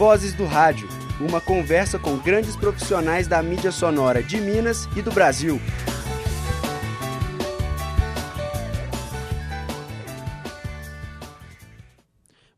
[0.00, 0.88] Vozes do Rádio,
[1.20, 5.60] uma conversa com grandes profissionais da mídia sonora de Minas e do Brasil.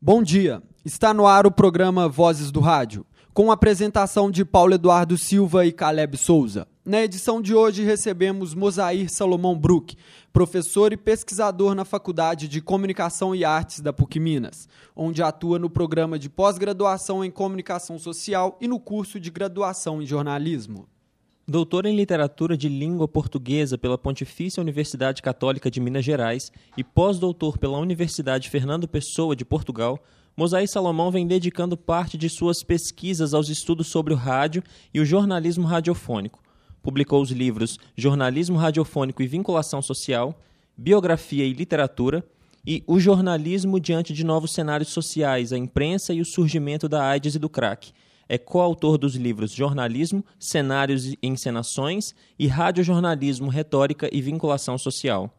[0.01, 0.63] Bom dia.
[0.85, 5.65] Está no ar o programa Vozes do Rádio, com a apresentação de Paulo Eduardo Silva
[5.65, 6.67] e Caleb Souza.
[6.85, 9.97] Na edição de hoje recebemos Mosair Salomão Bruck,
[10.31, 15.69] professor e pesquisador na Faculdade de Comunicação e Artes da PUC Minas, onde atua no
[15.69, 20.87] programa de pós-graduação em Comunicação Social e no curso de graduação em Jornalismo.
[21.47, 27.57] Doutor em Literatura de Língua Portuguesa pela Pontifícia Universidade Católica de Minas Gerais e pós-doutor
[27.57, 29.99] pela Universidade Fernando Pessoa de Portugal,
[30.35, 35.05] Mosaí Salomão vem dedicando parte de suas pesquisas aos estudos sobre o rádio e o
[35.05, 36.43] jornalismo radiofônico,
[36.83, 40.37] Publicou os livros Jornalismo Radiofônico e Vinculação Social,
[40.77, 42.25] Biografia e Literatura
[42.67, 47.35] e O Jornalismo Diante de Novos Cenários Sociais, a Imprensa e o Surgimento da AIDS
[47.35, 47.93] e do Crack.
[48.27, 55.33] É coautor dos livros Jornalismo, Cenários e Encenações e Radiojornalismo, Retórica e Vinculação Social.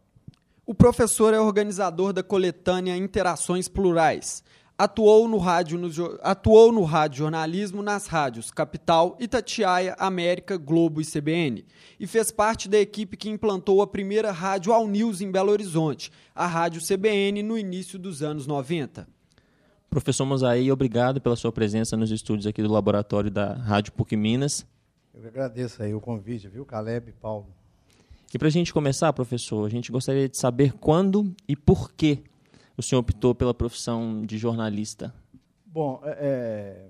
[0.65, 4.43] O professor é organizador da coletânea Interações Plurais,
[4.85, 5.89] Atuou no, rádio, no,
[6.21, 11.65] atuou no rádio jornalismo nas rádios Capital, Itatiaia, América, Globo e CBN.
[11.99, 16.13] E fez parte da equipe que implantou a primeira rádio All News em Belo Horizonte,
[16.35, 19.09] a rádio CBN, no início dos anos 90.
[19.89, 24.67] Professor Mosaí, obrigado pela sua presença nos estúdios aqui do laboratório da Rádio PUC Minas.
[25.15, 27.47] Eu agradeço aí o convite, viu, Caleb e Paulo.
[28.35, 32.23] E para a gente começar, professor, a gente gostaria de saber quando e por que
[32.77, 35.15] o senhor optou pela profissão de jornalista?
[35.67, 36.89] Bom, é,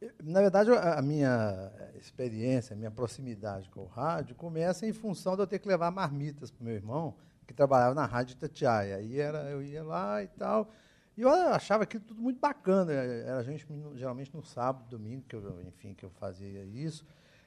[0.00, 5.36] é na verdade, a minha experiência, a minha proximidade com o rádio começa em função
[5.36, 7.14] de eu ter que levar marmitas para o meu irmão,
[7.46, 8.96] que trabalhava na Rádio Itatiaia.
[8.96, 10.70] Aí era, eu ia lá e tal.
[11.16, 12.92] E eu achava aquilo tudo muito bacana.
[12.92, 17.04] Era gente, geralmente no sábado, domingo, que eu, enfim, que eu fazia isso.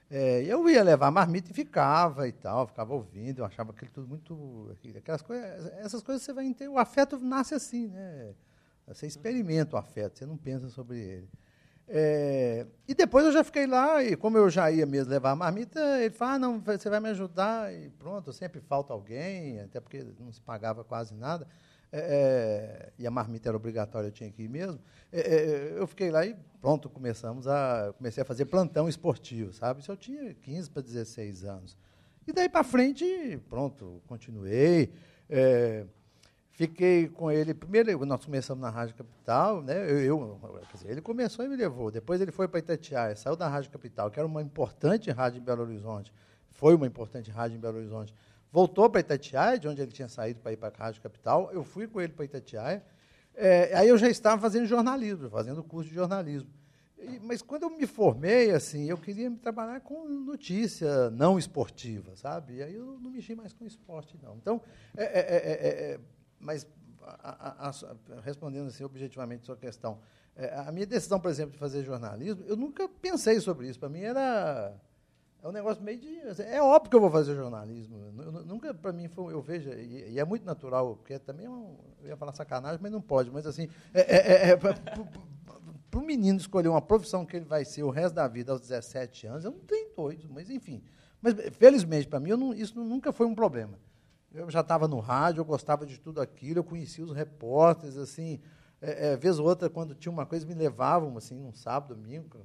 [0.10, 4.08] É, eu ia levar marmita e ficava e tal, ficava ouvindo, eu achava aquilo tudo
[4.08, 4.76] muito.
[4.98, 6.70] Aquelas coisas, essas coisas você vai entender.
[6.70, 8.34] O afeto nasce assim, né?
[8.88, 11.30] Você experimenta o afeto, você não pensa sobre ele.
[11.88, 15.36] É, e depois eu já fiquei lá, e como eu já ia mesmo levar a
[15.36, 19.80] marmita, ele falou: ah, não, você vai me ajudar, e pronto, sempre falta alguém, até
[19.80, 21.48] porque não se pagava quase nada.
[21.92, 24.80] É, é, e a marmita era obrigatória, eu tinha que ir mesmo.
[25.12, 29.82] É, é, eu fiquei lá e pronto, começamos a, comecei a fazer plantão esportivo, sabe?
[29.82, 31.78] Isso eu tinha 15 para 16 anos.
[32.28, 34.92] E daí para frente, pronto, continuei.
[35.30, 35.86] É,
[36.52, 37.54] fiquei com ele.
[37.54, 39.90] Primeiro, nós começamos na Rádio Capital, né?
[39.90, 41.92] Eu, eu dizer, ele começou e me levou.
[41.92, 45.44] Depois ele foi para Itatiaia, saiu da Rádio Capital, que era uma importante rádio em
[45.44, 46.12] Belo Horizonte.
[46.52, 48.14] Foi uma importante rádio em Belo Horizonte
[48.56, 51.52] voltou para Itatiaia, de onde ele tinha saído para ir para a Rádio Capital.
[51.52, 52.82] Eu fui com ele para Itatiaia.
[53.36, 56.50] É, aí eu já estava fazendo jornalismo, fazendo curso de jornalismo.
[56.98, 62.56] E, mas quando eu me formei, assim, eu queria trabalhar com notícia não esportiva, sabe?
[62.56, 64.38] E aí eu não mexi mais com esporte, não.
[64.38, 64.62] Então,
[64.96, 66.00] é, é, é
[66.40, 66.66] mas
[67.02, 70.00] a, a, a, respondendo assim, objetivamente a sua questão,
[70.66, 73.80] a minha decisão, por exemplo, de fazer jornalismo, eu nunca pensei sobre isso.
[73.80, 74.74] Para mim era
[75.46, 76.22] é um negócio meio de.
[76.22, 78.12] Assim, é óbvio que eu vou fazer jornalismo.
[78.48, 81.78] Nunca, para mim, foi, eu vejo, e, e, é muito natural, porque também é um,
[82.02, 83.30] eu ia falar sacanagem, mas não pode.
[83.30, 87.64] Mas, assim, é, é, é, é para o menino escolher uma profissão que ele vai
[87.64, 90.82] ser o resto da vida aos 17 anos, eu não tenho doido, mas enfim.
[91.22, 93.78] Mas, felizmente, para mim, não, isso nunca foi um problema.
[94.34, 98.42] Eu já estava no rádio, eu gostava de tudo aquilo, eu conhecia os repórteres, assim,
[98.82, 102.36] é, é, vez ou outra, quando tinha uma coisa, me levavam, assim, num sábado, domingo,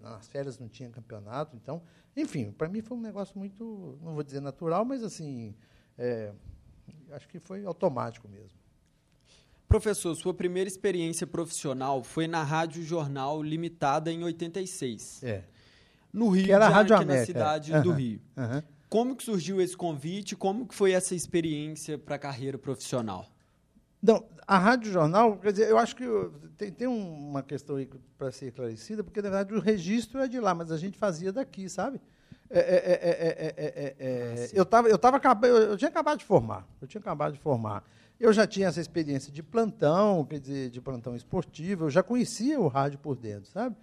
[0.00, 1.82] nas férias não tinha campeonato, então,
[2.16, 5.54] enfim, para mim foi um negócio muito, não vou dizer natural, mas assim,
[5.98, 6.32] é,
[7.12, 8.58] acho que foi automático mesmo.
[9.68, 15.22] Professor, sua primeira experiência profissional foi na Rádio Jornal Limitada em 86.
[15.22, 15.44] É.
[16.12, 17.26] No Rio, que era a Rádio América, na é.
[17.26, 17.82] cidade uhum.
[17.82, 18.20] do Rio.
[18.36, 18.62] Uhum.
[18.88, 20.36] Como que surgiu esse convite?
[20.36, 23.26] Como que foi essa experiência para a carreira profissional?
[24.04, 26.04] Não, a Rádio Jornal, quer dizer, eu acho que
[26.58, 27.88] tem, tem uma questão aí
[28.18, 31.32] para ser esclarecida, porque, na verdade, o registro é de lá, mas a gente fazia
[31.32, 31.98] daqui, sabe?
[32.50, 37.32] É, é, é, eu, tava, eu, tava, eu tinha acabado de formar, eu tinha acabado
[37.32, 37.82] de formar.
[38.20, 42.60] Eu já tinha essa experiência de plantão, quer dizer, de plantão esportivo, eu já conhecia
[42.60, 43.74] o rádio por dentro, sabe?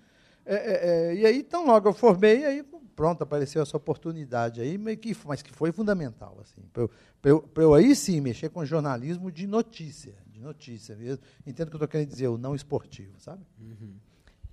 [1.16, 2.64] E aí, tão logo eu formei, aí
[2.96, 6.92] pronto, apareceu essa oportunidade aí, mas que, mas que foi fundamental, assim, para eu,
[7.24, 11.24] eu, eu, aí sim mexer com jornalismo de notícia, de notícia mesmo.
[11.46, 13.44] Entendo o que eu estou querendo dizer, o não esportivo, sabe?
[13.60, 13.94] Uhum.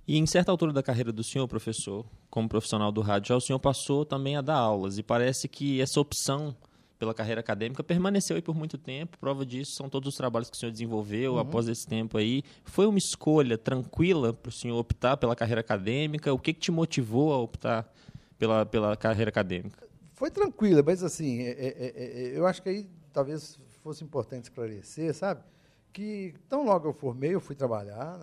[0.07, 3.41] E em certa altura da carreira do senhor, professor, como profissional do rádio, já o
[3.41, 6.55] senhor passou também a dar aulas, e parece que essa opção
[6.99, 9.17] pela carreira acadêmica, permaneceu aí por muito tempo.
[9.17, 11.39] Prova disso são todos os trabalhos que o senhor desenvolveu uhum.
[11.39, 12.43] após esse tempo aí.
[12.65, 16.33] Foi uma escolha tranquila para o senhor optar pela carreira acadêmica?
[16.33, 17.89] O que, que te motivou a optar
[18.37, 19.87] pela, pela carreira acadêmica?
[20.13, 24.43] Foi tranquila, mas assim, é, é, é, é eu acho que aí talvez fosse importante
[24.43, 25.41] esclarecer, sabe?
[25.91, 28.19] Que tão logo eu formei, eu fui trabalhar,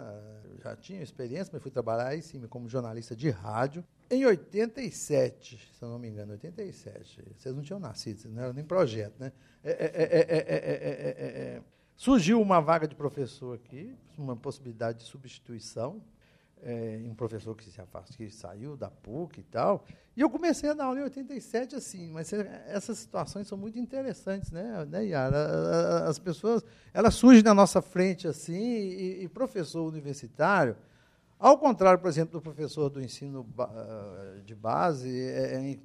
[0.63, 3.85] já tinha experiência, mas fui trabalhar aí sim como jornalista de rádio.
[4.09, 8.65] Em 87, se eu não me engano, 87, vocês não tinham nascido, não eram nem
[8.65, 9.33] projeto, né?
[9.65, 11.61] É,
[11.97, 16.01] surgiu uma vaga de professor aqui, uma possibilidade de substituição,
[16.62, 19.85] é, um professor que se afastou, que saiu da PUC e tal.
[20.17, 24.50] E eu comecei a dar aula em 87, assim, mas essas situações são muito interessantes,
[24.50, 26.08] né, né Yara?
[26.08, 30.76] As pessoas, elas surgem na nossa frente, assim, e, e professor universitário,
[31.38, 33.47] ao contrário, por exemplo, do professor do ensino
[34.44, 35.79] de base, é, é,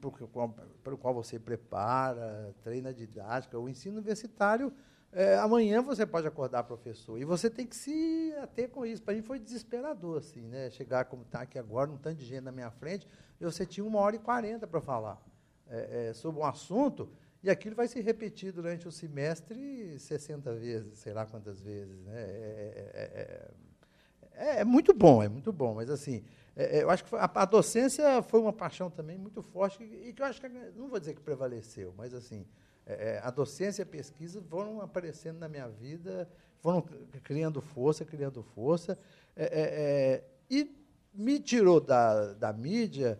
[0.81, 4.71] para o qual você prepara, treina didática, o ensino universitário,
[5.13, 7.19] é, amanhã você pode acordar professor.
[7.19, 9.03] E você tem que se ater com isso.
[9.03, 10.69] Para mim foi desesperador, assim, né?
[10.69, 13.07] Chegar como está aqui agora, um tanto de gente na minha frente,
[13.39, 15.21] e você tinha uma hora e quarenta para falar
[15.67, 17.09] é, é, sobre um assunto,
[17.43, 21.99] e aquilo vai se repetir durante o semestre 60 vezes, sei lá quantas vezes.
[22.03, 22.13] Né?
[22.13, 23.51] É,
[24.33, 26.23] é, é muito bom, é muito bom, mas assim,
[26.55, 30.39] eu acho que a, docência foi uma paixão também muito forte, e que eu acho
[30.39, 32.45] que, não vou dizer que prevaleceu, mas assim,
[32.91, 36.27] é, é, a docência e a pesquisa foram aparecendo na minha vida,
[36.59, 36.81] foram
[37.23, 38.97] criando força, criando força,
[39.35, 40.69] é, é, é e
[41.13, 43.19] me tirou da, da mídia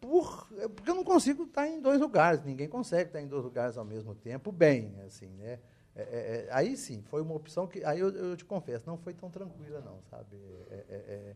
[0.00, 3.76] por, porque eu não consigo estar em dois lugares, ninguém consegue estar em dois lugares
[3.76, 5.58] ao mesmo tempo bem, assim, né?
[5.94, 9.14] É, é, aí sim, foi uma opção que, aí eu, eu, te confesso, não foi
[9.14, 10.36] tão tranquila não, sabe?
[10.68, 11.34] É,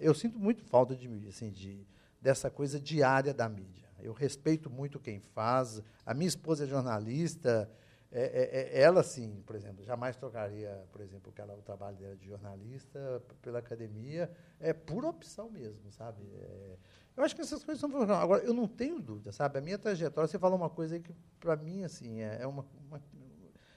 [0.00, 1.84] eu sinto muito falta de, assim, de,
[2.20, 3.85] dessa coisa diária da mídia.
[4.00, 5.82] Eu respeito muito quem faz.
[6.04, 7.70] A minha esposa é jornalista.
[8.10, 12.16] É, é, é, ela, sim, por exemplo, jamais trocaria, por exemplo, ela, o trabalho dela
[12.16, 14.30] de jornalista pela academia.
[14.60, 16.22] É pura opção mesmo, sabe?
[16.22, 16.76] É,
[17.16, 19.58] eu acho que essas coisas são Agora, eu não tenho dúvida, sabe?
[19.58, 22.64] A minha trajetória, você falou uma coisa aí que, para mim, assim, é, é uma,
[22.86, 23.02] uma,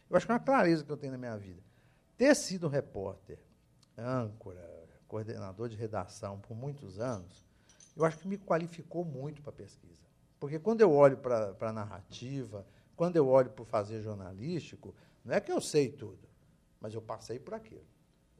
[0.09, 1.61] Eu acho que é uma clareza que eu tenho na minha vida.
[2.17, 3.39] Ter sido repórter,
[3.97, 7.45] âncora, coordenador de redação por muitos anos,
[7.95, 10.08] eu acho que me qualificou muito para a pesquisa.
[10.39, 12.65] Porque quando eu olho para a narrativa,
[12.95, 16.27] quando eu olho para o fazer jornalístico, não é que eu sei tudo,
[16.79, 17.85] mas eu passei por aquilo.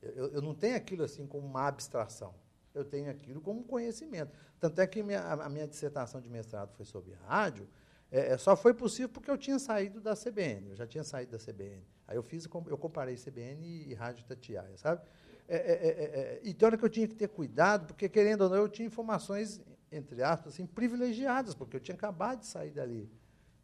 [0.01, 2.34] Eu, eu não tenho aquilo assim como uma abstração.
[2.74, 4.31] Eu tenho aquilo como conhecimento.
[4.60, 7.68] Tanto é que minha, a minha dissertação de mestrado foi sobre rádio,
[8.12, 11.38] é, é só foi possível porque eu tinha saído da CBN, eu já tinha saído
[11.38, 11.86] da CBN.
[12.07, 15.02] Aí eu fiz, eu comparei CBN e, e Rádio Tatiaia, sabe?
[15.48, 18.42] É, é, é, é e tem hora que eu tinha que ter cuidado, porque, querendo
[18.42, 19.62] ou não, eu tinha informações
[19.92, 23.10] entre aspas, assim, privilegiadas, porque eu tinha acabado de sair dali.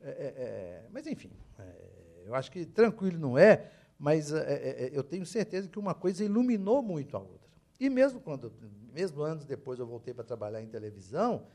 [0.01, 5.03] É, é, é mas, enfim, é, eu acho que tranquilo não é, mas é, eu
[5.03, 7.49] tenho certeza que uma coisa iluminou muito a outra.
[7.79, 8.51] E mesmo quando,
[8.93, 11.45] mesmo anos depois eu voltei para trabalhar em televisão,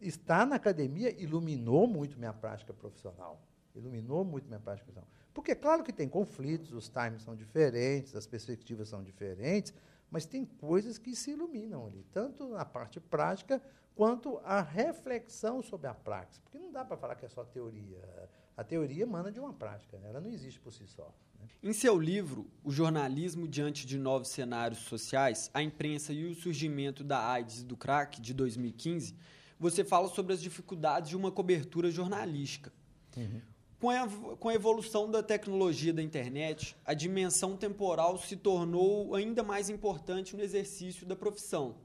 [0.00, 3.42] estar na academia iluminou muito minha prática profissional.
[3.74, 5.10] Iluminou muito minha prática profissional.
[5.34, 9.74] Porque, claro que tem conflitos, os times são diferentes, as perspectivas são diferentes,
[10.08, 13.60] mas tem coisas que se iluminam ali, tanto na parte prática
[13.94, 16.42] quanto a reflexão sobre a prática.
[16.44, 18.28] Porque não dá para falar que é só teoria.
[18.56, 20.10] A teoria emana de uma prática, né?
[20.10, 21.12] ela não existe por si só.
[21.40, 21.46] Né?
[21.62, 27.02] Em seu livro, O Jornalismo Diante de Novos Cenários Sociais, a Imprensa e o Surgimento
[27.02, 29.16] da AIDS e do Crack, de 2015,
[29.58, 32.72] você fala sobre as dificuldades de uma cobertura jornalística.
[33.16, 33.40] Uhum.
[33.80, 39.42] Com a, com a evolução da tecnologia da internet, a dimensão temporal se tornou ainda
[39.42, 41.76] mais importante no exercício da profissão.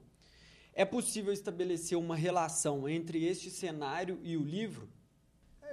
[0.80, 4.88] É possível estabelecer uma relação entre este cenário e o livro?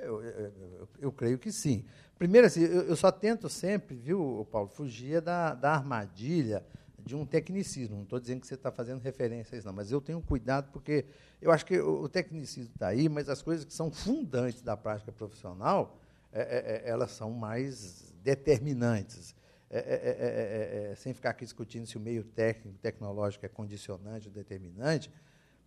[0.01, 1.85] Eu, eu, eu, eu creio que sim.
[2.19, 6.61] Primeiro, assim, eu, só tento sempre, viu, Paulo, fugir da, da armadilha
[6.99, 7.95] de um tecnicismo.
[7.95, 10.73] Não estou dizendo que você está fazendo referência a isso, não, mas eu tenho cuidado
[10.73, 11.05] porque
[11.41, 15.13] eu acho que o, tecnicismo está aí, mas as coisas que são fundantes da prática
[15.13, 15.97] profissional,
[16.33, 19.33] é, é, é elas são mais determinantes.
[19.69, 23.49] É é, é, é, é, sem ficar aqui discutindo se o meio técnico, tecnológico é
[23.49, 25.11] condicionante ou determinante,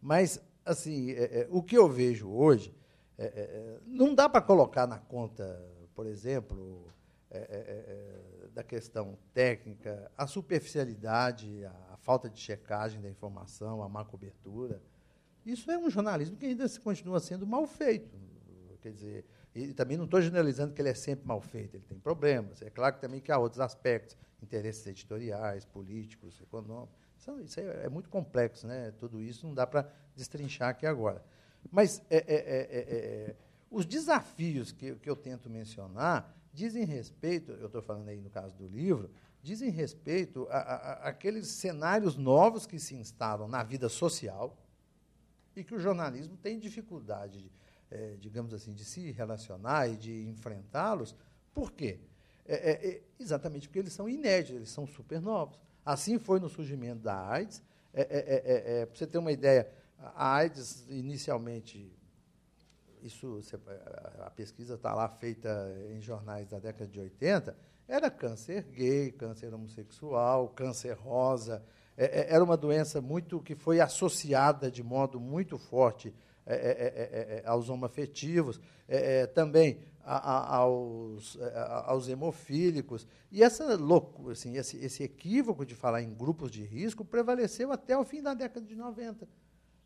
[0.01, 1.15] mas assim,
[1.51, 2.75] o que eu vejo hoje,
[3.87, 5.61] não dá para colocar na conta,
[5.95, 6.87] por exemplo,
[8.55, 14.83] da questão técnica, a superficialidade, a, a falta de checagem da informação, a má cobertura.
[15.45, 18.19] Isso é um jornalismo que ainda continua sendo mal feito.
[18.81, 21.99] Quer dizer, e também não estou generalizando que ele é sempre mal feito, ele tem
[21.99, 22.63] problemas.
[22.63, 26.95] É claro que também que há outros aspectos, interesses editoriais, políticos, econômicos.
[27.19, 28.93] Isso, isso é, é, muito complexo, né?
[28.99, 31.23] Tudo isso não dá para destrinchar aqui agora.
[31.71, 33.37] Mas é, é, é, é, é
[33.71, 38.57] os desafios que, que eu tento mencionar dizem respeito, eu estou falando aí no caso
[38.57, 39.11] do livro,
[39.43, 44.57] dizem respeito àqueles cenários novos que se instalam na vida social
[45.55, 47.51] e que o jornalismo tem dificuldade,
[47.91, 51.15] é, digamos assim, de se relacionar e de enfrentá-los.
[51.53, 51.99] Por quê?
[52.47, 55.59] É, é, é exatamente porque eles são inéditos, eles são super novos.
[55.85, 57.63] Assim foi no surgimento da AIDS.
[57.93, 59.69] É, é, Para você ter uma ideia,
[59.99, 61.93] a AIDS, inicialmente,
[63.03, 63.41] isso,
[64.21, 65.51] a pesquisa está lá feita
[65.91, 67.57] em jornais da década de 80,
[67.89, 71.65] era câncer gay, câncer homossexual, câncer rosa.
[71.97, 76.15] era uma doença muito que foi associada de modo muito forte
[77.45, 78.61] aos homoafetivos.
[79.35, 83.07] também a, a, aos, a, aos hemofílicos.
[83.31, 87.97] E essa louco, assim, esse, esse equívoco de falar em grupos de risco prevaleceu até
[87.97, 89.29] o fim da década de 90.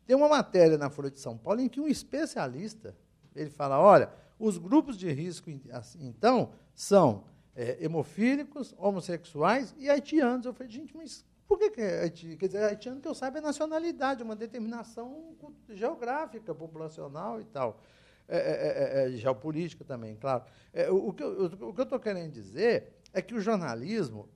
[0.05, 2.95] Tem uma matéria na Folha de São Paulo em que um especialista
[3.35, 10.45] ele fala: olha, os grupos de risco, assim, então, são é, hemofílicos, homossexuais e haitianos.
[10.45, 12.37] Eu falei, gente, mas por que, que é haitiano?
[12.37, 15.35] Quer dizer, haitiano que eu saiba é nacionalidade, uma determinação
[15.69, 17.81] geográfica, populacional e tal.
[18.27, 20.43] É é, é, é, é, geopolítica também, claro.
[20.89, 24.27] o, que eu, o que eu estou querendo dizer é que o jornalismo,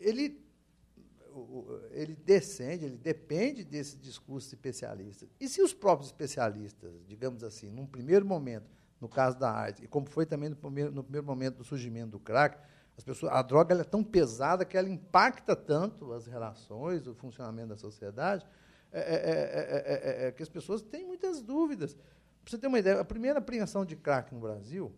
[0.00, 0.42] ele,
[1.90, 5.28] ele descende, ele depende desse discurso especialista.
[5.38, 9.86] E se os próprios especialistas, digamos assim, num primeiro momento, no caso da arte, e
[9.86, 12.58] como foi também no primeiro, no primeiro momento do surgimento do crack,
[12.96, 17.68] as pessoas, a droga é tão pesada que ela impacta tanto as relações, o funcionamento
[17.68, 18.46] da sociedade,
[18.92, 21.94] é, é, é, que as pessoas têm muitas dúvidas.
[21.94, 24.92] Para você ter uma ideia, a primeira apreensão de crack no Brasil,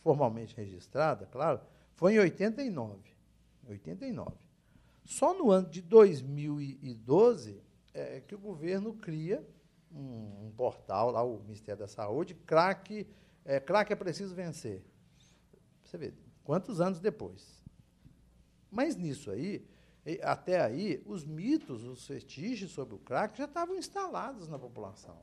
[0.00, 1.60] formalmente registrada, claro,
[1.94, 3.00] foi em 89.
[3.66, 4.36] 89.
[5.04, 7.60] Só no ano de 2012
[7.92, 9.44] é que o governo cria
[9.92, 13.06] um, um, portal lá, o Ministério da Saúde, crack,
[13.44, 14.84] é, crack é preciso vencer.
[15.84, 16.14] Você vê,
[16.44, 17.64] quantos anos depois?
[18.70, 19.66] Mas nisso aí,
[20.22, 25.18] até aí, os mitos, os fetiches sobre o crack já estavam instalados na população.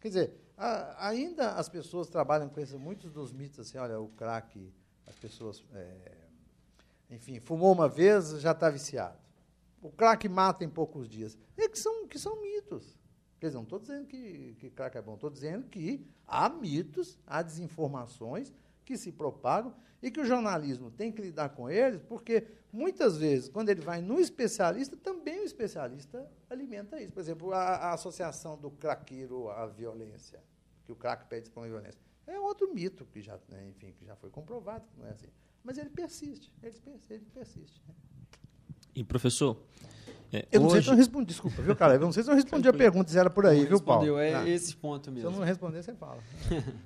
[0.00, 4.08] Quer dizer, a, ainda as pessoas trabalham com isso, muitos dos mitos, assim, olha, o
[4.08, 4.72] crack,
[5.06, 6.12] as pessoas, é,
[7.10, 9.18] enfim, fumou uma vez, já está viciado.
[9.80, 11.36] O crack mata em poucos dias.
[11.56, 12.96] É que são, que são mitos.
[13.40, 17.18] Quer dizer, não estou dizendo que, que crack é bom, estou dizendo que há mitos,
[17.26, 18.52] há desinformações
[18.84, 23.48] que se propagam e que o jornalismo tem que lidar com eles, porque muitas vezes,
[23.48, 27.12] quando ele vai no especialista, também o especialista alimenta isso.
[27.12, 30.42] Por exemplo, a, a associação do craqueiro à violência,
[30.84, 32.00] que o crack pede para a violência.
[32.26, 35.28] É outro mito que já, né, enfim, que já foi comprovado que não é assim.
[35.62, 37.12] Mas ele persiste, ele persiste.
[37.12, 37.94] Ele persiste né?
[38.94, 39.62] E, professor,
[40.32, 40.76] é, eu não hoje...
[40.76, 41.94] sei se eu respondi, desculpa, viu, cara?
[41.94, 44.16] Eu não sei se eu respondi a pergunta, se era por aí, viu, Paulo?
[44.18, 44.48] É ah.
[44.48, 45.28] esse ponto mesmo.
[45.28, 46.18] Se eu não responder, você fala.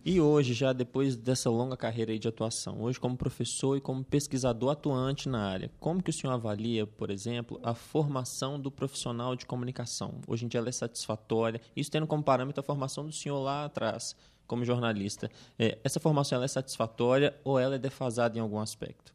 [0.05, 4.03] e hoje, já depois dessa longa carreira aí de atuação, hoje como professor e como
[4.03, 9.37] pesquisador atuante na área, como que o senhor avalia, por exemplo, a formação do profissional
[9.37, 10.15] de comunicação?
[10.27, 13.67] Hoje em dia ela é satisfatória, isso tendo como parâmetro a formação do senhor lá
[13.67, 15.31] atrás, como jornalista.
[15.57, 19.15] É, essa formação ela é satisfatória ou ela é defasada em algum aspecto?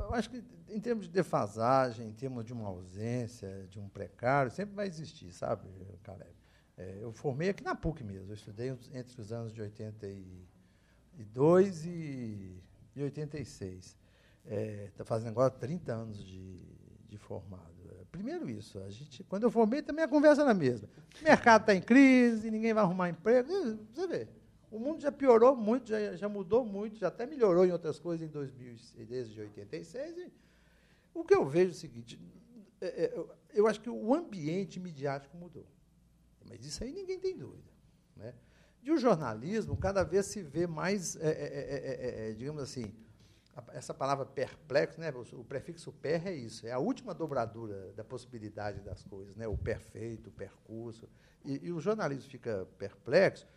[0.00, 0.42] Eu acho que
[0.76, 5.32] em termos de defasagem, em termos de uma ausência, de um precário, sempre vai existir,
[5.32, 5.66] sabe,
[6.02, 6.36] Caleb?
[6.76, 12.62] É, eu formei aqui na PUC mesmo, eu estudei entre os anos de 82 e,
[12.94, 13.86] e 86.
[13.86, 13.96] Está
[14.44, 16.62] é, tá fazendo agora 30 anos de,
[17.08, 17.74] de formado.
[18.12, 20.88] Primeiro isso, a gente, quando eu formei também a conversa era a mesma.
[21.20, 23.48] O mercado está em crise, ninguém vai arrumar emprego.
[23.94, 24.28] Você vê,
[24.70, 28.26] o mundo já piorou muito, já, já mudou muito, já até melhorou em outras coisas
[28.26, 30.18] em 2000, desde 86.
[30.18, 30.32] E,
[31.16, 32.20] o que eu vejo é o seguinte:
[32.80, 35.66] é, é, eu acho que o ambiente midiático mudou.
[36.48, 37.70] Mas isso aí ninguém tem dúvida.
[38.14, 38.34] Né?
[38.82, 42.94] E o jornalismo, cada vez se vê mais, é, é, é digamos assim,
[43.72, 45.10] essa palavra perplexo, né?
[45.32, 49.48] o prefixo per é isso, é a última dobradura da possibilidade das coisas, né?
[49.48, 51.08] o perfeito, o percurso.
[51.44, 53.48] E, e o jornalismo fica perplexo,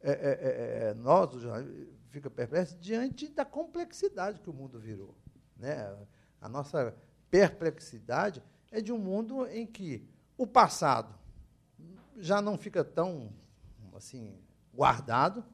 [0.00, 5.14] é, é, nós, o jornalismo, fica perplexo diante da complexidade que o mundo virou.
[5.56, 5.76] Né?
[6.40, 6.94] A nossa
[7.30, 10.06] perplexidade é de um mundo em que
[10.36, 11.14] o passado
[12.16, 13.30] já não fica tão
[13.94, 14.34] assim
[14.72, 15.44] guardado,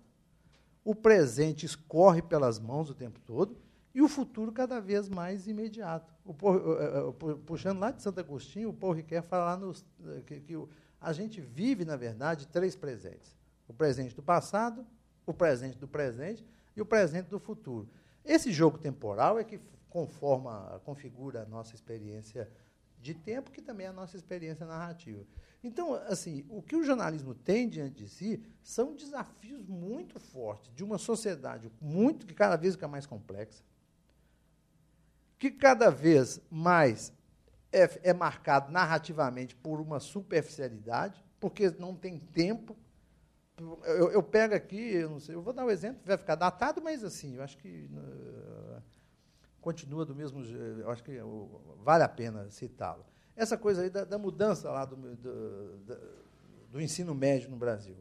[0.84, 3.56] o presente escorre pelas mãos o tempo todo
[3.94, 6.12] e o futuro cada vez mais imediato.
[6.24, 10.40] O, eh, eh, puxando lá de Santo Agostinho, o Paul Ricoeur fala nos, eh, que,
[10.40, 10.68] que
[11.00, 13.36] a gente vive, na verdade, três presentes:
[13.68, 14.86] o presente do passado,
[15.24, 16.44] o presente do presente
[16.76, 17.88] e o presente do futuro.
[18.24, 19.60] Esse jogo temporal é que
[19.94, 22.50] conforma, configura a nossa experiência
[22.98, 25.24] de tempo, que também é a nossa experiência narrativa.
[25.62, 30.82] Então, assim, o que o jornalismo tem diante de si são desafios muito fortes de
[30.82, 33.62] uma sociedade muito que cada vez fica mais complexa,
[35.38, 37.12] que cada vez mais
[37.70, 42.76] é, é marcado narrativamente por uma superficialidade, porque não tem tempo.
[43.84, 46.82] Eu, eu, pego aqui, eu não sei, eu vou dar um exemplo, vai ficar datado,
[46.82, 48.53] mas assim, eu acho que uh,
[49.64, 53.02] continua do mesmo jeito, acho que uh, vale a pena citá-lo.
[53.34, 55.78] Essa coisa aí da, da mudança lá do, do,
[56.70, 57.96] do, ensino médio no Brasil.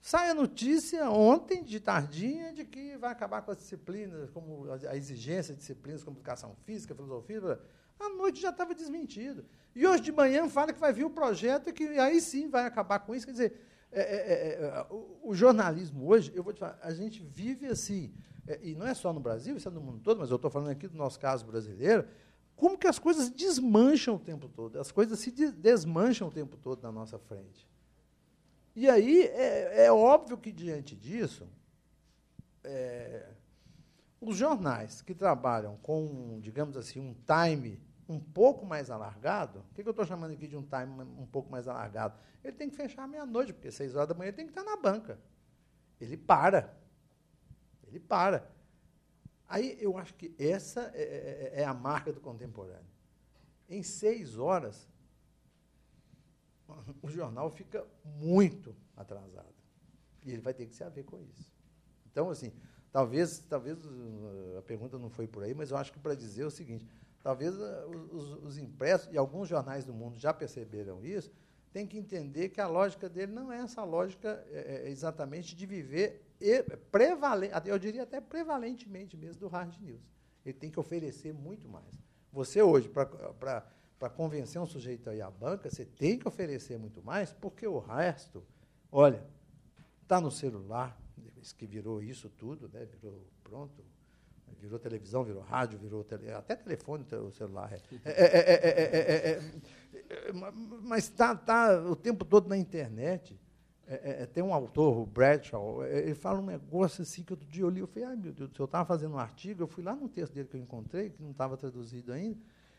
[0.00, 4.96] Sai a notícia ontem, de tardinha, de que vai acabar com as disciplinas, como a
[4.96, 7.60] exigência de disciplinas como educação física, filosofia.
[8.00, 9.44] À noite já estava desmentido.
[9.74, 12.64] E hoje de manhã fala que vai vir o projeto e que aí sim vai
[12.64, 13.26] acabar com isso.
[13.26, 13.60] Quer dizer,
[13.92, 17.66] é, é, é, é o, o, jornalismo hoje, eu vou te falar, a gente vive
[17.66, 18.12] assim,
[18.48, 20.50] é, e não é só no Brasil, isso é no mundo todo, mas eu estou
[20.50, 22.08] falando aqui do nosso caso brasileiro,
[22.56, 26.82] como que as coisas desmancham o tempo todo, as coisas se desmancham o tempo todo
[26.82, 27.68] na nossa frente.
[28.74, 31.46] E aí é, é óbvio que, diante disso,
[32.64, 33.28] é,
[34.20, 39.82] os jornais que trabalham com, digamos assim, um time um pouco mais alargado, o que,
[39.82, 42.18] eu estou chamando aqui de um time um pouco mais alargado?
[42.42, 44.76] Ele tem que fechar meia-noite, porque seis horas da manhã ele tem que estar na
[44.76, 45.18] banca.
[46.00, 46.74] Ele para.
[47.88, 48.50] Ele para.
[49.48, 52.86] Aí eu acho que essa é, é, é, é a marca do contemporâneo.
[53.68, 54.88] Em seis horas,
[57.02, 59.54] o jornal fica muito atrasado.
[60.24, 61.52] E ele vai ter que se haver com isso.
[62.10, 62.52] Então, assim,
[62.92, 66.44] talvez, talvez uh, a pergunta não foi por aí, mas eu acho que para dizer
[66.44, 66.86] o seguinte,
[67.22, 71.30] talvez uh, os, os impressos, e alguns jornais do mundo já perceberam isso,
[71.72, 75.66] tem que entender que a lógica dele não é essa lógica é, é exatamente de
[75.66, 76.27] viver,
[76.90, 80.00] prevalente, eu diria até prevalentemente mesmo, do hard news.
[80.44, 81.86] Ele tem que oferecer muito mais.
[82.32, 87.02] Você hoje, para convencer um sujeito a ir à banca, você tem que oferecer muito
[87.02, 88.44] mais, porque o resto,
[88.90, 89.22] olha,
[90.02, 90.96] está no celular,
[91.56, 92.86] que virou isso tudo, né?
[92.86, 93.84] virou pronto,
[94.60, 97.72] virou televisão, virou rádio, virou tele, até telefone o celular.
[98.04, 100.32] É, é, é,
[100.82, 103.38] mas está tá o tempo todo na internet.
[104.34, 107.80] Tem um autor, o Bradshaw, ele fala um negócio assim que outro dia eu li,
[107.80, 110.34] eu falei, ai meu Deus eu estava fazendo um artigo, eu fui lá no texto
[110.34, 112.38] dele que eu encontrei, que não estava traduzido ainda,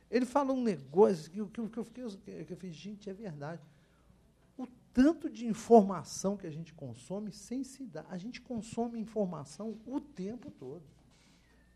[0.10, 3.62] ele falou um negócio que, que, que, eu fiquei, que eu fiz, gente, é verdade.
[4.58, 8.06] O tanto de informação que a gente consome sem se dar.
[8.10, 10.84] A gente consome informação o tempo todo.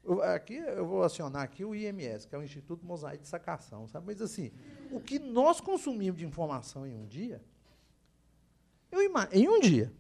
[0.04, 3.88] Eu, aqui eu vou acionar aqui o IMS, que é o Instituto Mosaico de Sacação,
[3.88, 4.08] sabe?
[4.08, 4.52] Mas assim,
[4.92, 7.42] o que nós consumimos de informação em um dia,
[8.94, 9.92] eu, em um dia,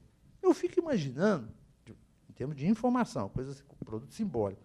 [0.41, 1.51] eu fico imaginando,
[2.29, 4.61] em termos de informação, coisa, assim, produto simbólico,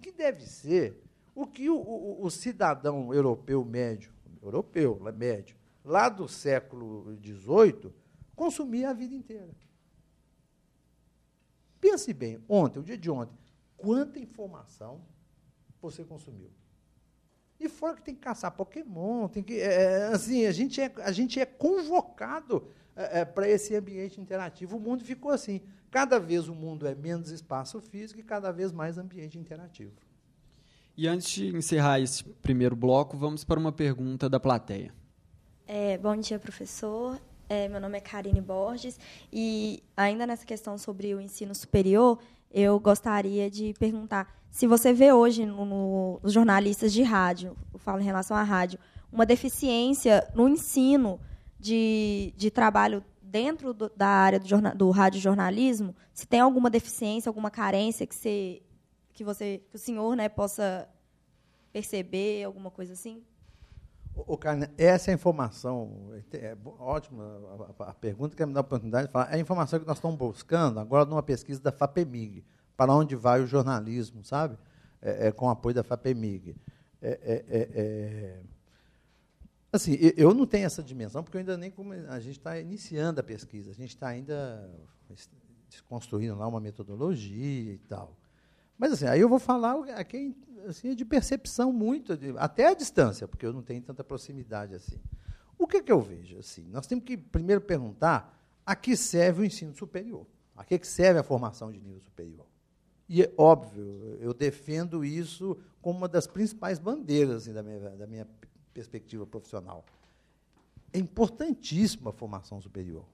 [0.00, 1.02] que deve ser
[1.34, 7.92] o que o, o, o cidadão europeu médio, europeu médio, lá do século XVIII,
[8.34, 9.50] consumia a vida inteira.
[11.80, 13.36] Pense bem, ontem, o dia de ontem,
[13.76, 15.00] quanta informação
[15.80, 16.50] você consumiu?
[17.60, 19.60] E fora que tem que caçar Pokémon, tem que.
[19.60, 24.76] É, assim, a gente é, a gente é convocado é, é, para esse ambiente interativo.
[24.76, 25.60] O mundo ficou assim.
[25.88, 29.92] Cada vez o mundo é menos espaço físico e cada vez mais ambiente interativo.
[30.96, 34.92] E antes de encerrar esse primeiro bloco, vamos para uma pergunta da plateia.
[35.64, 37.20] É, bom dia, professor.
[37.48, 38.98] É, meu nome é Karine Borges
[39.32, 42.18] e ainda nessa questão sobre o ensino superior,
[42.50, 47.78] eu gostaria de perguntar se você vê hoje no, no, nos jornalistas de rádio, eu
[47.78, 48.78] falo em relação à rádio,
[49.10, 51.20] uma deficiência no ensino
[51.58, 56.70] de, de trabalho dentro do, da área do, jornal, do rádio jornalismo, se tem alguma
[56.70, 58.62] deficiência, alguma carência que você
[59.18, 60.88] que você, que o senhor, né, possa
[61.72, 63.24] perceber alguma coisa assim?
[64.14, 67.24] O Carne, essa é a informação, é ótima
[67.80, 69.32] a, a, pergunta que me dá a oportunidade de falar.
[69.32, 72.44] É a informação que nós estamos buscando agora numa pesquisa da FAPEMIG,
[72.76, 74.56] para onde vai o jornalismo, sabe?
[75.02, 76.56] É, é, com o apoio da FAPEMIG.
[77.02, 78.40] É, é, é, é
[79.78, 81.72] assim, eu não tenho essa dimensão, porque ainda nem
[82.08, 84.70] a gente está iniciando a pesquisa, a gente está ainda
[85.88, 88.16] construindo lá uma metodologia e tal.
[88.76, 90.36] Mas assim, aí eu vou falar aqui
[90.66, 95.00] assim, de percepção muito, de, até a distância, porque eu não tenho tanta proximidade assim.
[95.58, 96.38] O que, que eu vejo?
[96.38, 100.86] Assim, nós temos que primeiro perguntar a que serve o ensino superior, a que, que
[100.86, 102.46] serve a formação de nível superior.
[103.08, 108.06] E é óbvio, eu defendo isso como uma das principais bandeiras assim, da, minha, da
[108.06, 108.26] minha
[108.78, 109.84] perspectiva profissional.
[110.92, 113.04] É importantíssima a formação superior.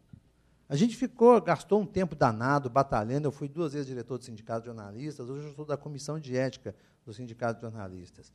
[0.68, 3.26] A gente ficou, gastou um tempo danado, batalhando.
[3.26, 6.36] Eu fui duas vezes diretor do Sindicato de Jornalistas, hoje eu sou da Comissão de
[6.36, 6.74] Ética
[7.04, 8.32] do Sindicato de Jornalistas.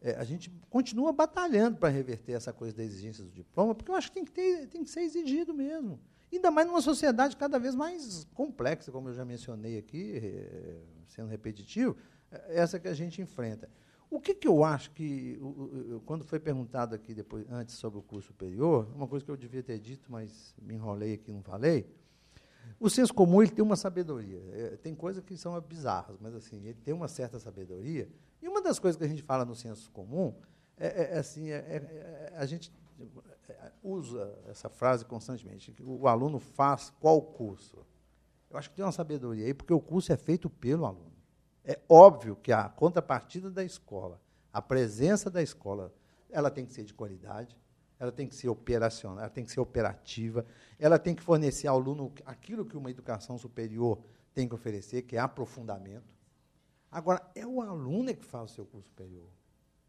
[0.00, 3.96] é, a gente continua batalhando para reverter essa coisa da exigência do diploma, porque eu
[3.96, 6.00] acho que tem que, ter, tem que ser exigido mesmo.
[6.32, 11.28] Ainda mais numa sociedade cada vez mais complexa, como eu já mencionei aqui, é, sendo
[11.28, 11.96] repetitivo,
[12.30, 13.68] é essa que a gente enfrenta.
[14.10, 15.38] O que, que eu acho que,
[16.06, 19.62] quando foi perguntado aqui depois, antes sobre o curso superior, uma coisa que eu devia
[19.62, 21.86] ter dito, mas me enrolei aqui e não falei,
[22.80, 24.40] o senso comum ele tem uma sabedoria.
[24.52, 28.08] É, tem coisas que são bizarras, mas assim, ele tem uma certa sabedoria.
[28.40, 30.34] E uma das coisas que a gente fala no senso comum
[30.76, 32.72] é, é, é assim, é, é, a gente
[33.82, 35.74] usa essa frase constantemente.
[35.82, 37.84] O aluno faz qual curso?
[38.50, 41.17] Eu acho que tem uma sabedoria aí, porque o curso é feito pelo aluno.
[41.68, 44.18] É óbvio que a contrapartida da escola,
[44.50, 45.94] a presença da escola,
[46.30, 47.54] ela tem que ser de qualidade,
[48.00, 50.46] ela tem que ser operacional, ela tem que ser operativa,
[50.78, 54.02] ela tem que fornecer ao aluno aquilo que uma educação superior
[54.32, 56.16] tem que oferecer, que é aprofundamento.
[56.90, 59.28] Agora, é o aluno que faz o seu curso superior.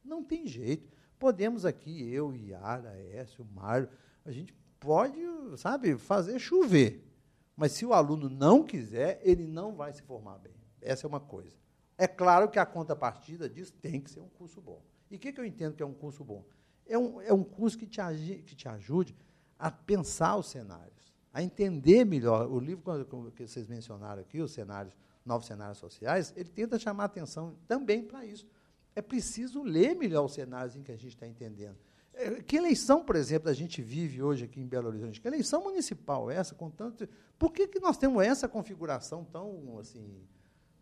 [0.04, 0.92] Não tem jeito.
[1.18, 3.88] Podemos aqui, eu, Yara, Écio, Mário,
[4.26, 5.18] a gente pode,
[5.56, 7.10] sabe, fazer chover.
[7.56, 10.60] Mas se o aluno não quiser, ele não vai se formar bem.
[10.82, 11.56] Essa é uma coisa.
[11.99, 14.81] É claro que a contrapartida diz tem que ser um curso bom.
[15.12, 16.45] E o que, que eu entendo que é um curso bom?
[16.88, 17.99] É um, é um curso que te,
[18.45, 19.13] que te ajude
[19.59, 22.49] a pensar os cenários, a entender melhor.
[22.49, 27.57] O livro que vocês mencionaram aqui, os cenários, novos cenários sociais, ele tenta chamar atenção
[27.67, 28.47] também para isso.
[28.95, 31.77] É preciso ler melhor os cenários em que a gente está entendendo.
[32.13, 35.19] É, que eleição, por exemplo, a gente vive hoje aqui em Belo Horizonte?
[35.19, 36.55] Que eleição municipal é essa?
[36.55, 40.25] Com tanto, por que, que nós temos essa configuração tão assim,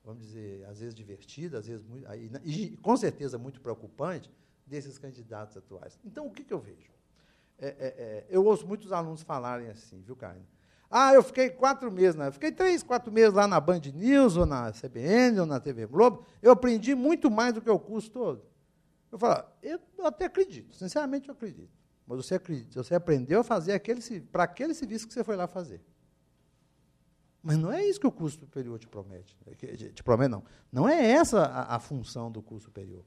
[0.08, 2.08] vamos dizer, às vezes divertida, às vezes muito,
[2.46, 4.32] e, com certeza muito preocupante,
[4.66, 6.00] desses candidatos atuais.
[6.06, 6.90] Então, o que, que eu vejo?
[7.60, 10.48] É, é, é, eu ouço muitos alunos falarem assim, viu, Carlos?
[10.90, 12.32] Ah, eu fiquei quatro meses, né?
[12.32, 16.26] fiquei três, quatro meses lá na Band News, ou na CBN, ou na TV Globo,
[16.42, 18.46] eu aprendi muito mais do que o curso todo.
[19.12, 21.78] Eu falo, eu até acredito, sinceramente eu acredito.
[22.06, 25.48] Mas você acredita, você aprendeu a fazer aquele, para aquele serviço que você foi lá
[25.48, 25.82] fazer.
[27.42, 29.36] Mas não é isso que o curso superior te promete.
[29.94, 30.44] Te promete, não.
[30.72, 33.04] Não é essa a, a função do curso superior.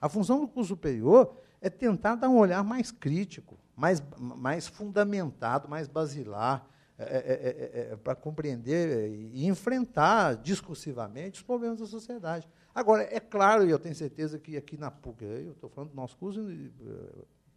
[0.00, 5.68] A função do curso superior é tentar dar um olhar mais crítico, mais, mais fundamentado,
[5.68, 6.66] mais basilar,
[7.02, 12.46] é, é, é, para compreender e enfrentar discursivamente os problemas da sociedade.
[12.74, 15.96] Agora, é claro, e eu tenho certeza que aqui na PUC, eu estou falando do
[15.96, 16.40] nosso curso,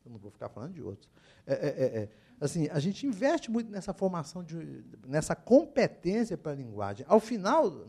[0.05, 1.09] eu não vou ficar falando de outros.
[2.39, 7.05] assim, a gente investe muito nessa formação, de, nessa competência para a linguagem.
[7.07, 7.87] Ao final,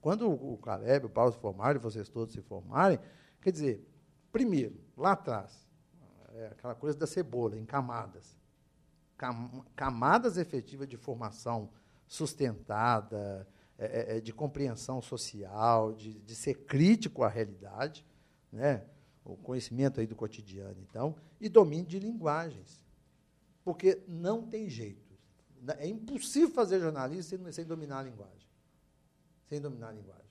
[0.00, 2.98] quando o Caleb, o Paulo se formarem, vocês todos se formarem,
[3.40, 3.86] quer dizer,
[4.32, 5.68] primeiro, lá atrás,
[6.34, 8.36] é aquela coisa da cebola, em camadas.
[9.74, 11.70] Camadas efetivas de formação
[12.06, 13.46] sustentada,
[13.76, 18.04] é, é, é, de compreensão social, de, de ser crítico à realidade,
[18.52, 18.84] né?
[19.32, 22.84] O conhecimento aí do cotidiano, então, e domínio de linguagens.
[23.64, 25.06] Porque não tem jeito.
[25.78, 28.48] É impossível fazer jornalismo sem, sem dominar a linguagem.
[29.46, 30.28] Sem dominar a linguagem.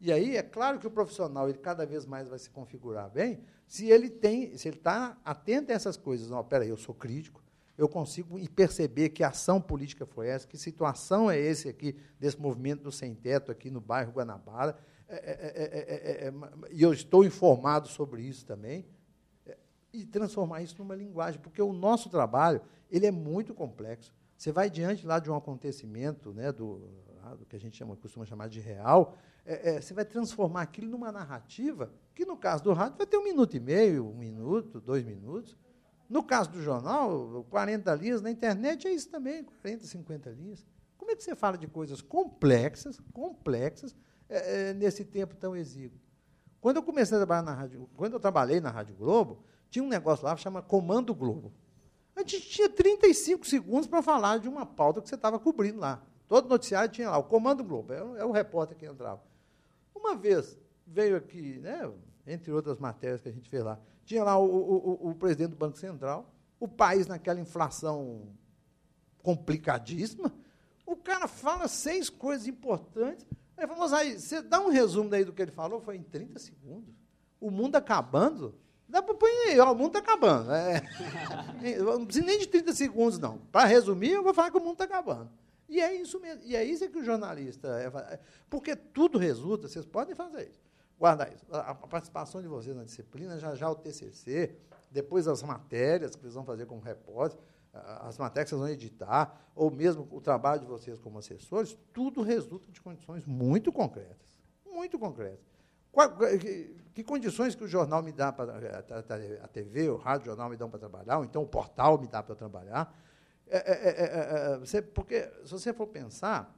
[0.00, 3.40] E aí, é claro que o profissional ele cada vez mais vai se configurar bem
[3.66, 6.28] se ele tem, se ele está atento a essas coisas.
[6.28, 7.42] Não, peraí, eu sou crítico,
[7.76, 12.82] eu consigo perceber que ação política foi essa, que situação é esse aqui, desse movimento
[12.82, 16.32] do sem-teto aqui no bairro Guanabara, é, é, é,
[16.70, 18.86] e eu estou informado sobre isso também,
[19.92, 24.12] e transformar isso numa linguagem, porque o nosso trabalho ele é muito complexo.
[24.36, 26.82] Você vai diante lá de um acontecimento, né, do,
[27.38, 30.90] do que a gente chama, costuma chamar de real, é, é, você vai transformar aquilo
[30.90, 34.80] numa narrativa, que no caso do rádio vai ter um minuto e meio, um minuto,
[34.80, 35.56] dois minutos.
[36.08, 40.66] No caso do jornal, 40 linhas, na internet é isso também, 40, 50 linhas.
[40.98, 43.94] Como é que você fala de coisas complexas, complexas,
[44.28, 45.98] é, é, nesse tempo tão exíguo?
[46.60, 49.88] Quando eu comecei a trabalhar na rádio, quando eu trabalhei na Rádio Globo, tinha um
[49.88, 51.52] negócio lá que chama Comando Globo.
[52.14, 56.02] A gente tinha 35 segundos para falar de uma pauta que você estava cobrindo lá.
[56.26, 59.22] Todo noticiário tinha lá, o Comando Globo, é o, é o repórter que entrava.
[59.94, 61.90] Uma vez veio aqui, né,
[62.26, 65.56] entre outras matérias que a gente fez lá, tinha lá o, o, o presidente do
[65.56, 68.28] Banco Central, o país naquela inflação
[69.22, 70.32] complicadíssima.
[70.86, 73.26] O cara fala seis coisas importantes.
[73.56, 76.38] Aí vamos aí, você dá um resumo daí do que ele falou, foi em 30
[76.38, 76.94] segundos.
[77.40, 78.54] O mundo acabando.
[78.88, 80.52] Dá para pôr aí, ó, o mundo está acabando.
[80.52, 80.82] É,
[81.80, 83.38] não precisa nem de 30 segundos, não.
[83.50, 85.30] Para resumir, eu vou falar que o mundo está acabando.
[85.68, 86.42] E é isso mesmo.
[86.44, 87.68] E é isso que o jornalista.
[87.80, 90.66] É, porque tudo resulta, vocês podem fazer isso.
[90.98, 91.44] Guardar isso.
[91.50, 94.56] A, a participação de vocês na disciplina, já já o TCC,
[94.90, 97.38] depois as matérias que vocês vão fazer como repórter,
[98.00, 102.22] as matérias que vocês vão editar, ou mesmo o trabalho de vocês como assessores, tudo
[102.22, 104.36] resulta de condições muito concretas.
[104.64, 105.44] Muito concretas.
[105.90, 108.58] Qual, que, que, condições que o jornal me dá para
[109.42, 112.06] a TV, o rádio, o jornal me dão para trabalhar, ou então o portal me
[112.06, 112.94] dá para trabalhar.
[113.46, 116.54] É, é, é, é você, porque, se você for pensar,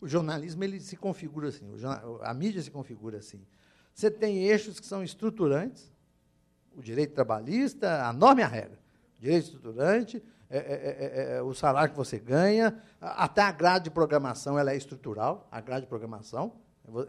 [0.00, 1.68] o jornalismo ele se configura assim,
[2.22, 3.44] a mídia se configura assim.
[3.92, 5.90] Você tem eixos que são estruturantes,
[6.76, 8.78] o direito trabalhista, a norma e a regra.
[9.18, 14.58] Direito estruturante, é, é, é, o salário que você ganha, até a grade de programação
[14.58, 16.52] ela é estrutural, a grade de programação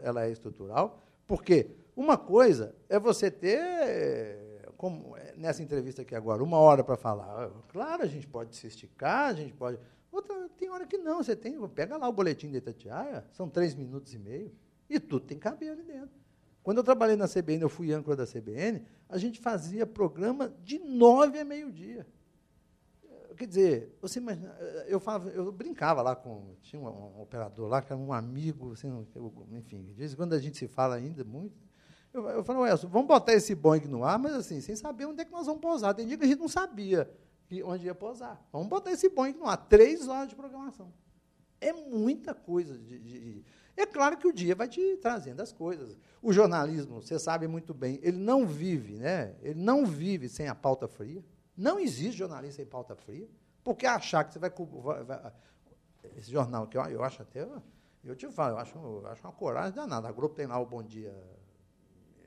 [0.02, 1.00] ela é estrutural.
[1.26, 1.70] Por quê?
[1.94, 7.50] Uma coisa é você ter, como nessa entrevista aqui agora, uma hora para falar.
[7.68, 9.78] Claro, a gente pode se esticar, a gente pode.
[10.10, 11.56] Outra, tem hora que não, você tem.
[11.68, 14.52] Pega lá o boletim de Itatiaia, são três minutos e meio,
[14.88, 16.10] e tudo tem caber ali dentro.
[16.68, 20.78] Quando eu trabalhei na CBN, eu fui âncora da CBN, a gente fazia programa de
[20.78, 22.06] nove a meio-dia.
[23.38, 24.54] Quer dizer, você imagina,
[24.86, 26.54] eu, falava, eu brincava lá com.
[26.60, 28.92] Tinha um, um, operador lá, que era um amigo, assim,
[29.52, 31.56] enfim, de vez em quando a gente se fala ainda muito.
[32.12, 35.24] Eu, eu falei, vamos botar esse Boeing no ar, mas assim, sem saber onde é
[35.24, 35.94] que nós vamos pousar.
[35.94, 37.10] Tem dia que a gente não sabia
[37.64, 38.46] onde ia pousar.
[38.52, 39.56] Vamos botar esse Boeing no ar.
[39.56, 40.92] Três horas de programação.
[41.62, 43.44] É muita coisa de, de
[43.80, 45.96] é claro que o dia vai te trazendo as coisas.
[46.20, 49.36] O jornalismo, você sabe muito bem, ele não vive, né?
[49.40, 51.24] Ele não vive sem a pauta fria.
[51.56, 53.28] Não existe jornalista sem pauta fria.
[53.62, 55.32] Porque achar que você vai, vai, vai
[56.16, 57.46] esse jornal que eu, eu acho até
[58.04, 60.08] eu te falo, eu acho, eu acho uma coragem danada.
[60.08, 61.10] A Globo tem lá o Bom Dia
[62.20, 62.26] eh,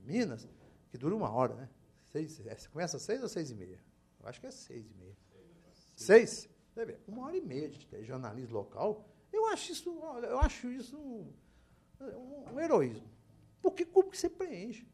[0.00, 0.48] Minas,
[0.90, 1.68] que dura uma hora, né?
[2.04, 3.80] Seis, é, começa às seis ou seis e meia?
[4.20, 5.16] Eu acho que é seis e meia.
[5.94, 6.48] Seis?
[7.08, 9.08] Uma hora e meia de jornalismo local.
[9.36, 9.90] Eu acho isso,
[10.22, 11.32] eu acho isso um,
[12.00, 13.06] um, um heroísmo.
[13.60, 14.88] Porque como que você preenche?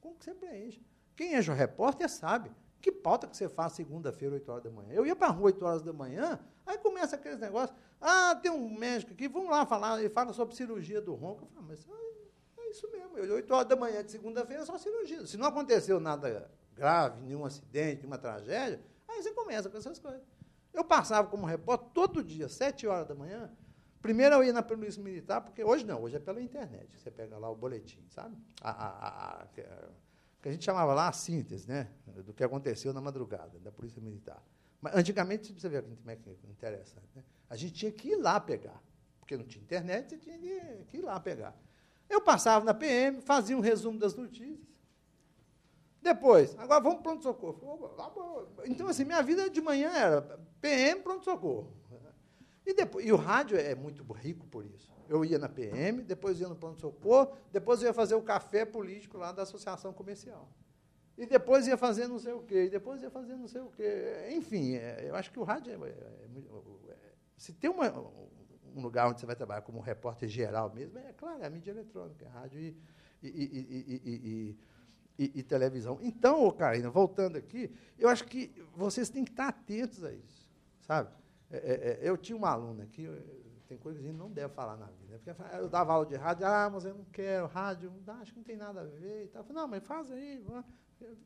[0.00, 0.84] Como que você preenche?
[1.16, 2.50] Quem é repórter sabe.
[2.80, 4.92] Que pauta que você faz segunda-feira, 8 horas da manhã?
[4.92, 7.76] Eu ia para a rua 8 horas da manhã, aí começa aqueles negócios.
[8.00, 11.44] Ah, tem um médico aqui, vamos lá falar, ele fala sobre cirurgia do ronco.
[11.44, 13.16] Eu falo, mas é, é isso mesmo.
[13.16, 15.26] Eu, 8 horas da manhã de segunda-feira é só cirurgia.
[15.26, 20.22] Se não aconteceu nada grave, nenhum acidente, nenhuma tragédia, aí você começa com essas coisas.
[20.72, 23.50] Eu passava como repórter todo dia, 7 horas da manhã,
[24.06, 26.96] Primeiro eu ia na polícia militar, porque hoje não, hoje é pela internet.
[26.96, 28.36] Você pega lá o boletim, sabe?
[28.60, 31.88] A, a, a, que a gente chamava lá a síntese, né?
[32.24, 34.40] Do que aconteceu na madrugada, da polícia militar.
[34.80, 37.24] Mas antigamente, você vê como é que interessante, né?
[37.50, 38.80] A gente tinha que ir lá pegar.
[39.18, 40.38] Porque não tinha internet, você tinha
[40.84, 41.52] que ir lá pegar.
[42.08, 44.68] Eu passava na PM, fazia um resumo das notícias.
[46.00, 48.46] Depois, agora vamos para pronto-socorro.
[48.66, 50.22] Então, assim, minha vida de manhã era
[50.60, 51.74] PM, pronto-socorro.
[52.66, 54.92] E, depois, e o rádio é muito rico por isso.
[55.08, 59.30] Eu ia na PM, depois ia no pronto-socorro, depois ia fazer o café político lá
[59.30, 60.50] da associação comercial.
[61.16, 63.70] E depois ia fazer não sei o quê, e depois ia fazer não sei o
[63.70, 64.32] quê.
[64.32, 66.96] Enfim, é, eu acho que o rádio é, é, é, é
[67.36, 67.88] se tem uma,
[68.74, 71.70] um lugar onde você vai trabalhar como repórter geral mesmo, é claro, é a mídia
[71.70, 72.76] eletrônica, é rádio e,
[73.22, 74.56] e,
[75.18, 75.98] e, e televisão.
[76.02, 80.46] Então, Karina, voltando aqui, eu acho que vocês têm que estar atentos a isso,
[80.80, 81.10] sabe?
[81.50, 83.06] É, é, é, eu tinha uma aluna que
[83.68, 85.18] tem coisas que a gente não deve falar na vida.
[85.18, 88.44] Porque eu dava aula de rádio, ah, mas eu não quero rádio, acho que não
[88.44, 89.24] tem nada a ver.
[89.24, 89.42] E tal.
[89.42, 90.44] Eu falei, não, mas faz aí,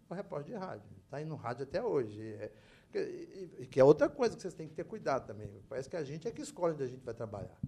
[0.08, 0.90] o repórter de rádio.
[1.04, 2.22] Está aí no rádio até hoje.
[2.34, 2.52] É,
[2.90, 5.48] que, que é outra coisa que vocês têm que ter cuidado também.
[5.68, 7.58] Parece que a gente é que escolhe onde a gente vai trabalhar.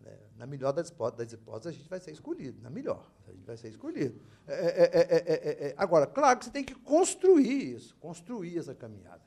[0.00, 0.18] Né?
[0.36, 2.60] Na melhor das hipóteses, a gente vai ser escolhido.
[2.60, 4.20] Na melhor, a gente vai ser escolhido.
[4.46, 9.22] É, é, Agora, claro que você tem que construir isso, construir essa caminhada.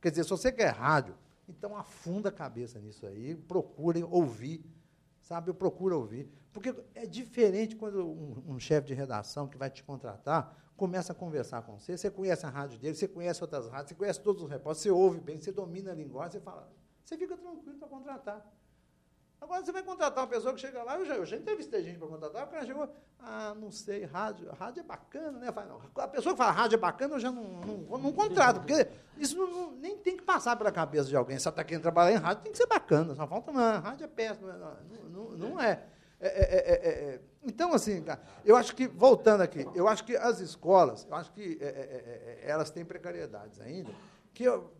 [0.00, 1.16] Quer dizer, se você quer rádio,
[1.48, 4.64] então afunda a cabeça nisso aí, procurem ouvir,
[5.20, 5.52] sabe?
[5.52, 6.30] Procura ouvir.
[6.52, 11.14] Porque é diferente quando um, um chefe de redação que vai te contratar começa a
[11.14, 14.44] conversar com você, você conhece a rádio dele, você conhece outras rádios, você conhece todos
[14.44, 16.72] os repórteres, você ouve bem, você domina a linguagem, você fala,
[17.04, 18.57] você fica tranquilo para contratar.
[19.40, 21.98] Agora você vai contratar uma pessoa que chega lá, eu já, eu já entrevistei gente
[21.98, 22.88] para contratar, o cara chegou,
[23.20, 25.52] ah, não sei, rádio, rádio é bacana, né?
[25.52, 28.60] Fala, não, a pessoa que fala rádio é bacana, eu já não, não, não contrato,
[28.60, 31.38] porque isso não, não, nem tem que passar pela cabeça de alguém.
[31.38, 34.08] Se está querendo trabalhar em rádio, tem que ser bacana, só falta, não, rádio é
[34.08, 35.84] péssimo, não, não, não é.
[36.20, 37.20] É, é, é, é.
[37.44, 38.04] Então, assim,
[38.44, 41.58] eu acho que, voltando aqui, eu acho que as escolas, eu acho que
[42.42, 43.92] elas têm precariedades ainda,
[44.34, 44.72] que eu,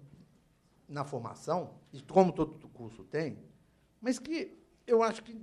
[0.88, 3.38] na formação, e como todo curso tem,
[4.00, 4.56] mas que
[4.86, 5.40] eu acho que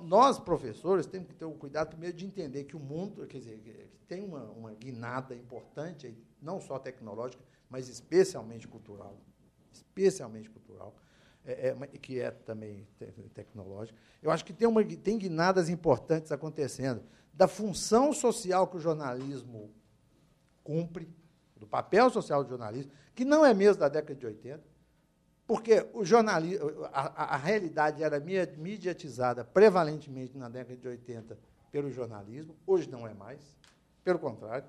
[0.00, 3.90] nós, professores, temos que ter o cuidado, primeiro, de entender que o mundo, quer dizer,
[4.08, 9.16] tem uma, uma guinada importante, não só tecnológica, mas especialmente cultural.
[9.72, 10.96] Especialmente cultural,
[11.44, 12.88] é, é, que é também
[13.34, 13.96] tecnológica.
[14.20, 19.70] Eu acho que tem, uma, tem guinadas importantes acontecendo da função social que o jornalismo
[20.64, 21.08] cumpre,
[21.56, 24.62] do papel social do jornalismo, que não é mesmo da década de 80,
[25.48, 31.38] porque o jornalismo, a, a, realidade era mediatizada prevalentemente na década de 80
[31.72, 33.40] pelo jornalismo, hoje não é mais.
[34.04, 34.68] Pelo contrário,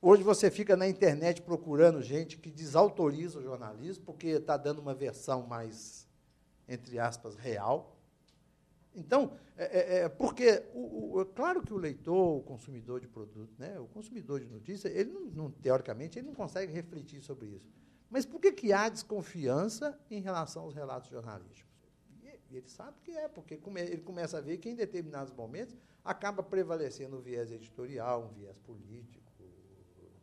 [0.00, 4.94] hoje você fica na internet procurando gente que desautoriza o jornalismo, porque está dando uma
[4.94, 6.06] versão mais,
[6.68, 7.96] entre aspas, real.
[8.94, 13.08] Então, é, é, é porque, o, o, é claro que o leitor, o consumidor de
[13.08, 17.48] produto, né, o consumidor de notícia, ele não, não, teoricamente, ele não consegue refletir sobre
[17.48, 17.74] isso.
[18.14, 21.74] Mas por que, que há desconfiança em relação aos relatos jornalísticos?
[22.48, 26.40] E ele sabe que é, porque ele começa a ver que em determinados momentos acaba
[26.40, 29.32] prevalecendo o viés editorial, um viés político,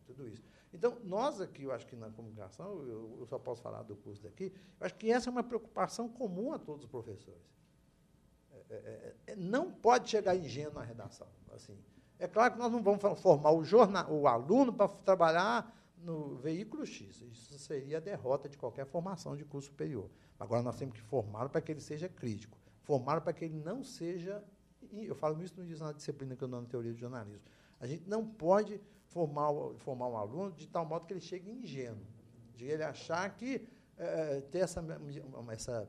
[0.06, 0.42] tudo isso.
[0.74, 4.54] Então, nós aqui, eu acho que na comunicação, eu, só posso falar do curso daqui,
[4.80, 7.44] eu acho que essa é uma preocupação comum a todos os professores.
[8.70, 11.28] É, é, é, não pode chegar ingênuo na redação.
[11.54, 11.78] Assim,
[12.18, 16.86] é claro que nós não vamos formar o, jornal, o aluno para trabalhar no veículo
[16.86, 17.22] X.
[17.22, 20.10] Isso seria a derrota de qualquer formação de curso superior.
[20.40, 23.84] Agora nós temos que formá-lo para que ele seja crítico, formá-lo para que ele não
[23.84, 24.44] seja.
[24.92, 27.46] Eu falo isso na disciplina que eu dou na teoria de jornalismo.
[27.80, 32.06] A gente não pode formar, formar um aluno de tal modo que ele chegue ingênuo,
[32.56, 34.84] de ele achar que é, ter essa,
[35.52, 35.88] essa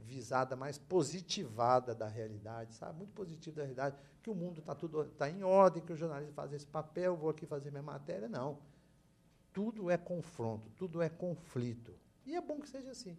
[0.00, 2.98] visada mais positivada da realidade, sabe?
[2.98, 6.34] Muito positiva da realidade, que o mundo está tudo tá em ordem, que o jornalista
[6.34, 8.28] faz esse papel, vou aqui fazer minha matéria.
[8.28, 8.58] Não.
[9.54, 11.94] Tudo é confronto, tudo é conflito.
[12.26, 13.16] E é bom que seja assim.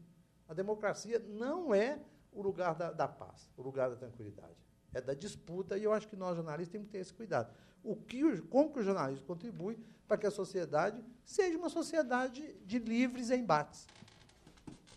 [0.48, 2.00] A democracia não é
[2.32, 4.54] o lugar da, da paz, o lugar da tranquilidade.
[4.93, 7.52] É da disputa, e eu acho que nós, jornalistas, temos que ter esse cuidado.
[7.84, 12.80] O que, como que o jornalismo contribui para que a sociedade seja uma sociedade de
[12.80, 13.88] livres embates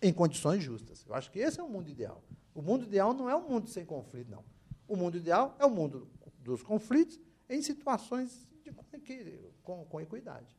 [0.02, 1.04] em condições justas.
[1.06, 2.22] Eu acho que esse é o mundo ideal.
[2.54, 4.44] O mundo ideal não é um mundo sem conflito, não.
[4.86, 6.08] O mundo ideal é o mundo
[6.40, 8.72] dos conflitos em situações de,
[9.62, 10.57] com, com equidade.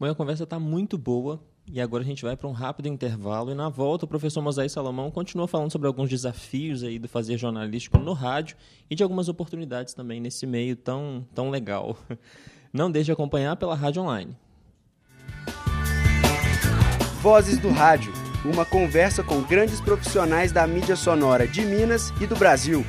[0.00, 3.50] Bom, a conversa está muito boa e agora a gente vai para um rápido intervalo
[3.50, 7.36] e na volta o professor Mosaí Salomão continua falando sobre alguns desafios aí do fazer
[7.36, 8.56] jornalístico no rádio
[8.88, 11.98] e de algumas oportunidades também nesse meio tão, tão legal.
[12.72, 14.36] Não deixe de acompanhar pela rádio online.
[17.20, 18.12] Vozes do Rádio,
[18.44, 22.84] uma conversa com grandes profissionais da mídia sonora de Minas e do Brasil.